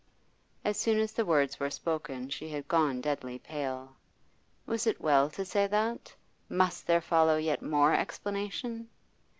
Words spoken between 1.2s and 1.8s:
words were